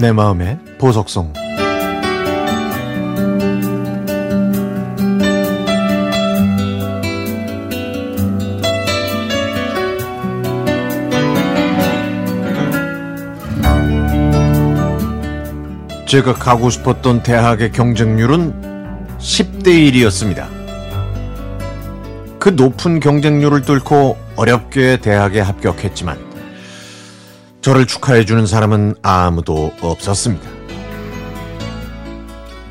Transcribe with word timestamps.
내 0.00 0.12
마음의 0.12 0.58
보석성 0.78 1.34
제가 16.06 16.32
가고 16.32 16.70
싶었던 16.70 17.22
대학의 17.22 17.70
경쟁률은 17.72 19.18
10대 19.18 19.66
1이었습니다. 19.66 20.48
그 22.38 22.48
높은 22.48 23.00
경쟁률을 23.00 23.60
뚫고 23.62 24.16
어렵게 24.36 24.96
대학에 25.02 25.40
합격했지만 25.40 26.29
저를 27.60 27.86
축하해주는 27.86 28.46
사람은 28.46 28.94
아무도 29.02 29.72
없었습니다. 29.80 30.48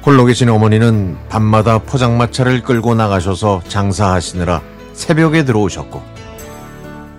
홀로 0.05 0.25
계신 0.25 0.49
어머니는 0.49 1.17
밤마다 1.30 1.80
포장마차를 1.80 2.63
끌고 2.63 2.95
나가셔서 2.95 3.61
장사하시느라 3.67 4.61
새벽에 4.94 5.45
들어오셨고 5.45 6.02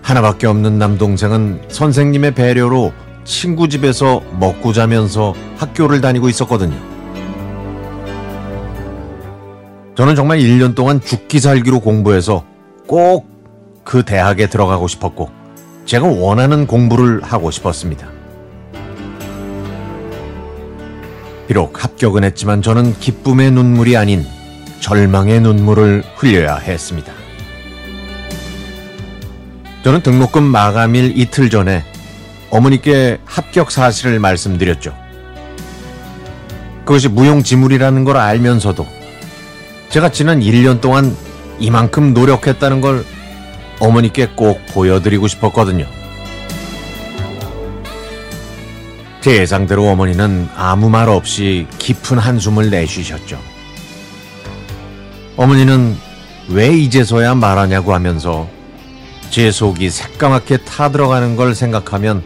하나밖에 0.02 0.46
없는 0.46 0.78
남동생은 0.78 1.62
선생님의 1.68 2.34
배려로 2.34 2.92
친구 3.24 3.68
집에서 3.68 4.20
먹고 4.38 4.72
자면서 4.72 5.34
학교를 5.56 6.00
다니고 6.00 6.28
있었거든요. 6.28 6.76
저는 9.94 10.16
정말 10.16 10.38
1년 10.38 10.74
동안 10.74 11.00
죽기 11.00 11.38
살기로 11.38 11.80
공부해서 11.80 12.44
꼭 12.86 13.30
그 13.90 14.04
대학에 14.04 14.46
들어가고 14.46 14.86
싶었고, 14.86 15.30
제가 15.90 16.06
원하는 16.06 16.68
공부를 16.68 17.20
하고 17.20 17.50
싶었습니다. 17.50 18.06
비록 21.48 21.82
합격은 21.82 22.22
했지만 22.22 22.62
저는 22.62 22.96
기쁨의 23.00 23.50
눈물이 23.50 23.96
아닌 23.96 24.24
절망의 24.78 25.40
눈물을 25.40 26.04
흘려야 26.14 26.58
했습니다. 26.58 27.12
저는 29.82 30.02
등록금 30.02 30.44
마감일 30.44 31.18
이틀 31.18 31.50
전에 31.50 31.82
어머니께 32.50 33.18
합격 33.24 33.72
사실을 33.72 34.20
말씀드렸죠. 34.20 34.96
그것이 36.84 37.08
무용지물이라는 37.08 38.04
걸 38.04 38.16
알면서도 38.16 38.86
제가 39.88 40.12
지난 40.12 40.38
1년 40.38 40.80
동안 40.80 41.16
이만큼 41.58 42.14
노력했다는 42.14 42.80
걸 42.80 43.04
어머니께 43.80 44.28
꼭 44.36 44.64
보여드리고 44.66 45.26
싶었거든요. 45.26 45.86
제 49.20 49.36
예상대로 49.36 49.86
어머니는 49.88 50.48
아무 50.54 50.88
말 50.88 51.08
없이 51.08 51.66
깊은 51.78 52.18
한숨을 52.18 52.70
내쉬셨죠. 52.70 53.38
어머니는 55.36 55.96
왜 56.48 56.76
이제서야 56.76 57.34
말하냐고 57.34 57.94
하면서 57.94 58.48
제 59.30 59.50
속이 59.50 59.90
새까맣게 59.90 60.58
타들어가는 60.58 61.36
걸 61.36 61.54
생각하면 61.54 62.22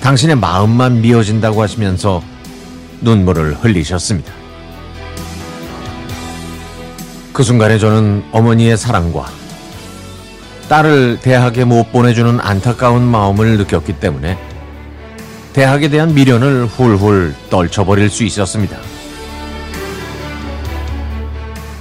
당신의 0.00 0.36
마음만 0.36 1.00
미어진다고 1.00 1.62
하시면서 1.62 2.22
눈물을 3.00 3.54
흘리셨습니다. 3.54 4.32
그 7.32 7.42
순간에 7.42 7.78
저는 7.78 8.24
어머니의 8.30 8.76
사랑과 8.76 9.26
딸을 10.68 11.18
대학에 11.20 11.64
못 11.64 11.92
보내주는 11.92 12.40
안타까운 12.40 13.02
마음을 13.02 13.58
느꼈기 13.58 13.94
때문에 14.00 14.38
대학에 15.52 15.88
대한 15.88 16.14
미련을 16.14 16.66
훌훌 16.66 17.34
떨쳐버릴 17.50 18.10
수 18.10 18.24
있었습니다. 18.24 18.76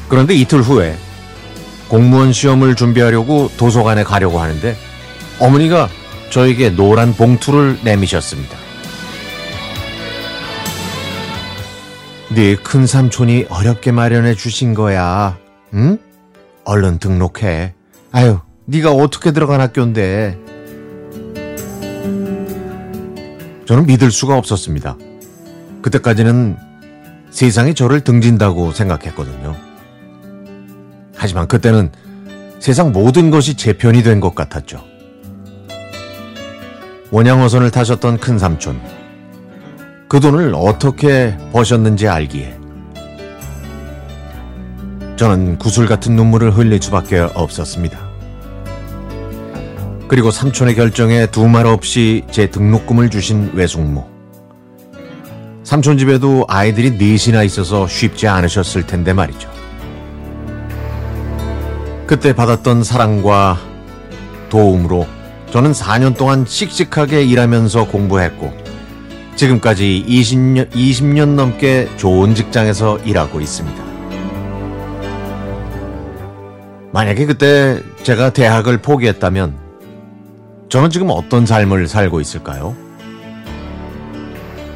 그런데 0.09 0.35
이틀 0.35 0.61
후에 0.61 0.95
공무원 1.87 2.33
시험을 2.33 2.75
준비하려고 2.75 3.49
도서관에 3.57 4.03
가려고 4.03 4.39
하는데 4.39 4.75
어머니가 5.39 5.89
저에게 6.29 6.69
노란 6.69 7.13
봉투를 7.13 7.79
내미셨습니다. 7.83 8.57
네 12.29 12.55
큰 12.55 12.87
삼촌이 12.87 13.45
어렵게 13.49 13.91
마련해 13.91 14.35
주신 14.35 14.73
거야. 14.73 15.37
응? 15.73 15.97
얼른 16.65 16.97
등록해. 16.99 17.73
아유, 18.11 18.39
네가 18.65 18.91
어떻게 18.91 19.31
들어간 19.31 19.61
학교인데. 19.61 20.37
저는 23.65 23.85
믿을 23.85 24.11
수가 24.11 24.37
없었습니다. 24.37 24.97
그때까지는 25.81 26.57
세상이 27.29 27.73
저를 27.73 28.01
등진다고 28.01 28.71
생각했거든요. 28.71 29.55
하지만 31.15 31.47
그때는 31.47 31.91
세상 32.59 32.91
모든 32.91 33.31
것이 33.31 33.55
제 33.55 33.73
편이 33.73 34.03
된 34.03 34.19
것 34.19 34.35
같았죠. 34.35 34.83
원양어선을 37.11 37.71
타셨던 37.71 38.17
큰 38.19 38.37
삼촌. 38.39 38.79
그 40.07 40.19
돈을 40.19 40.53
어떻게 40.55 41.35
버셨는지 41.51 42.07
알기에 42.07 42.59
저는 45.15 45.57
구슬 45.57 45.87
같은 45.87 46.15
눈물을 46.15 46.51
흘릴 46.55 46.81
수밖에 46.81 47.19
없었습니다. 47.19 48.12
그리고 50.13 50.29
삼촌의 50.29 50.75
결정에 50.75 51.25
두 51.25 51.47
말 51.47 51.65
없이 51.65 52.23
제 52.29 52.45
등록금을 52.45 53.09
주신 53.09 53.49
외숙모. 53.55 54.07
삼촌 55.63 55.97
집에도 55.97 56.45
아이들이 56.47 56.91
넷이나 56.91 57.41
있어서 57.41 57.87
쉽지 57.87 58.27
않으셨을 58.27 58.85
텐데 58.85 59.11
말이죠. 59.11 59.49
그때 62.05 62.31
받았던 62.35 62.83
사랑과 62.83 63.57
도움으로 64.49 65.07
저는 65.49 65.71
4년 65.71 66.15
동안 66.15 66.45
씩씩하게 66.47 67.23
일하면서 67.23 67.87
공부했고 67.87 68.53
지금까지 69.35 70.05
20년, 70.07 70.69
20년 70.69 71.29
넘게 71.29 71.89
좋은 71.97 72.35
직장에서 72.35 72.99
일하고 72.99 73.41
있습니다. 73.41 73.83
만약에 76.91 77.25
그때 77.25 77.81
제가 78.03 78.29
대학을 78.29 78.77
포기했다면 78.77 79.62
저는 80.73 80.89
지금 80.89 81.11
어떤 81.11 81.45
삶을 81.45 81.87
살고 81.87 82.19
있을까요? 82.19 82.75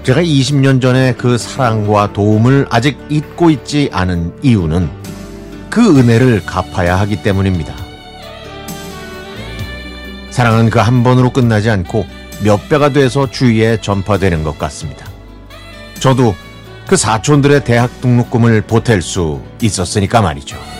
제가 0.03 0.21
20년 0.21 0.79
전에 0.79 1.15
그 1.17 1.39
사랑과 1.39 2.13
도움을 2.13 2.67
아직 2.69 2.99
잊고 3.09 3.49
있지 3.49 3.89
않은 3.91 4.31
이유는 4.43 4.91
그 5.71 5.97
은혜를 5.97 6.45
갚아야 6.45 6.99
하기 6.99 7.23
때문입니다. 7.23 7.73
사랑은 10.29 10.69
그 10.69 10.79
한 10.79 11.03
번으로 11.03 11.31
끝나지 11.31 11.71
않고 11.71 12.05
몇 12.43 12.69
배가 12.69 12.89
돼서 12.89 13.27
주위에 13.31 13.81
전파되는 13.81 14.43
것 14.43 14.59
같습니다. 14.59 15.07
저도 15.99 16.35
그 16.85 16.95
사촌들의 16.95 17.63
대학 17.63 18.01
등록금을 18.01 18.61
보탤 18.61 19.01
수 19.01 19.41
있었으니까 19.63 20.21
말이죠. 20.21 20.76